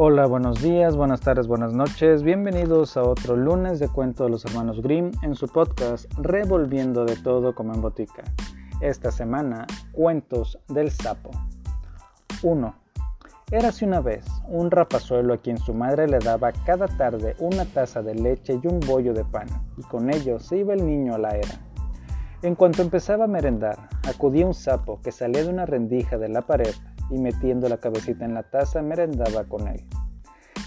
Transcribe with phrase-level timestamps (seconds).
[0.00, 2.22] Hola, buenos días, buenas tardes, buenas noches.
[2.22, 7.16] Bienvenidos a otro lunes de cuento de los hermanos Grimm en su podcast Revolviendo de
[7.16, 8.22] todo como en botica.
[8.80, 11.32] Esta semana, cuentos del sapo.
[12.44, 12.74] 1.
[13.50, 18.00] Érase una vez un rapazuelo a quien su madre le daba cada tarde una taza
[18.00, 21.18] de leche y un bollo de pan, y con ello se iba el niño a
[21.18, 21.60] la era.
[22.42, 26.42] En cuanto empezaba a merendar, acudía un sapo que salía de una rendija de la
[26.42, 26.72] pared
[27.10, 29.84] y metiendo la cabecita en la taza merendaba con él.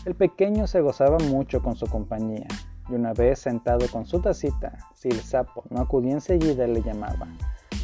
[0.06, 2.48] El pequeño se gozaba mucho con su compañía,
[2.90, 7.28] y una vez sentado con su tacita, si el sapo no acudía enseguida le llamaba,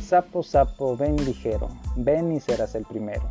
[0.01, 3.29] Sapo, sapo, ven ligero, ven y serás el primero.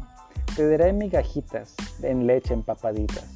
[0.54, 3.35] Te daré migajitas en leche empapaditas.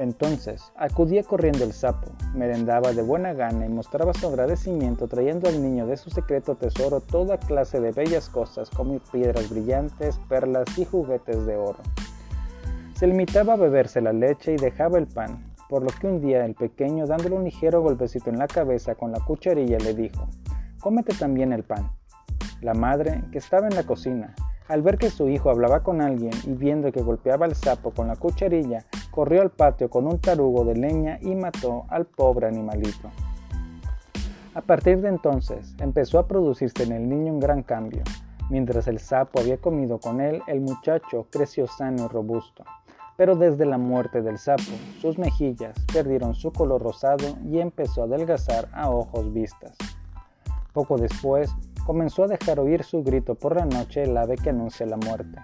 [0.00, 5.62] Entonces acudía corriendo el sapo, merendaba de buena gana y mostraba su agradecimiento trayendo al
[5.62, 10.86] niño de su secreto tesoro toda clase de bellas cosas como piedras brillantes, perlas y
[10.86, 11.80] juguetes de oro.
[12.94, 16.46] Se limitaba a beberse la leche y dejaba el pan, por lo que un día
[16.46, 20.30] el pequeño dándole un ligero golpecito en la cabeza con la cucharilla le dijo,
[20.80, 21.90] cómete también el pan.
[22.62, 24.34] La madre, que estaba en la cocina,
[24.66, 28.06] al ver que su hijo hablaba con alguien y viendo que golpeaba al sapo con
[28.06, 33.10] la cucharilla, corrió al patio con un tarugo de leña y mató al pobre animalito.
[34.54, 38.02] A partir de entonces empezó a producirse en el niño un gran cambio.
[38.50, 42.64] Mientras el sapo había comido con él, el muchacho creció sano y robusto.
[43.16, 48.04] Pero desde la muerte del sapo, sus mejillas perdieron su color rosado y empezó a
[48.06, 49.76] adelgazar a ojos vistas.
[50.72, 51.50] Poco después,
[51.86, 55.38] comenzó a dejar oír su grito por la noche el ave que anuncia la muerte.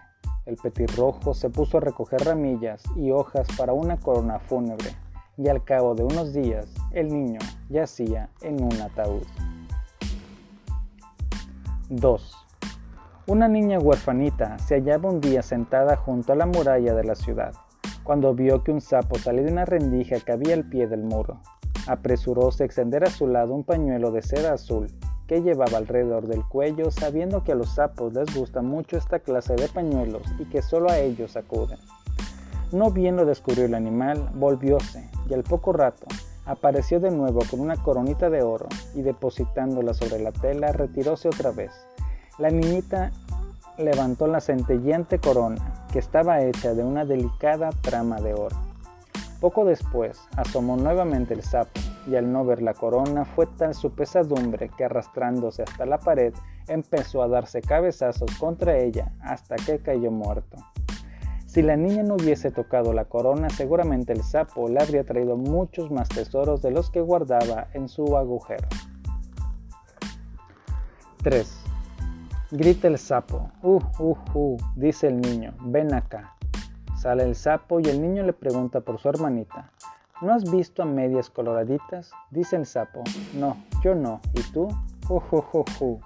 [0.47, 4.91] El petirrojo se puso a recoger ramillas y hojas para una corona fúnebre,
[5.37, 9.25] y al cabo de unos días el niño yacía en un ataúd.
[11.89, 12.37] 2.
[13.27, 17.53] Una niña huerfanita se hallaba un día sentada junto a la muralla de la ciudad,
[18.05, 21.41] cuando vio que un sapo salía de una rendija que había al pie del muro.
[21.89, 24.87] Apresuróse a extender a su lado un pañuelo de seda azul
[25.27, 29.55] que llevaba alrededor del cuello sabiendo que a los sapos les gusta mucho esta clase
[29.55, 31.79] de pañuelos y que solo a ellos acuden.
[32.73, 36.07] No bien lo descubrió el animal, volvióse y al poco rato
[36.45, 41.51] apareció de nuevo con una coronita de oro y depositándola sobre la tela retiróse otra
[41.51, 41.73] vez.
[42.39, 43.13] La niñita
[43.79, 48.57] levantó la centelleante corona que estaba hecha de una delicada trama de oro.
[49.41, 53.95] Poco después asomó nuevamente el sapo y al no ver la corona fue tal su
[53.95, 56.33] pesadumbre que arrastrándose hasta la pared
[56.69, 60.57] empezó a darse cabezazos contra ella hasta que cayó muerto.
[61.47, 65.91] Si la niña no hubiese tocado la corona, seguramente el sapo le habría traído muchos
[65.91, 68.69] más tesoros de los que guardaba en su agujero.
[71.23, 71.65] 3.
[72.51, 73.51] Grita el sapo.
[73.63, 76.37] Uh, uh, uh, dice el niño, ven acá.
[76.97, 79.73] Sale el sapo y el niño le pregunta por su hermanita.
[80.23, 82.11] ¿No has visto a medias coloraditas?
[82.31, 83.05] Dice el sapo.
[83.35, 84.21] No, yo no.
[84.33, 84.69] ¿Y tú?
[85.07, 86.01] Ju,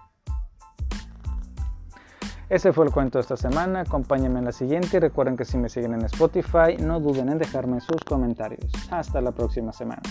[2.49, 3.83] Ese fue el cuento de esta semana.
[3.83, 7.39] Acompáñenme en la siguiente y recuerden que si me siguen en Spotify, no duden en
[7.39, 8.73] dejarme sus comentarios.
[8.91, 10.03] Hasta la próxima semana.